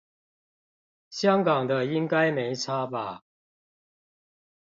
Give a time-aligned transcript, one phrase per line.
[1.11, 3.21] 香港的應該沒差吧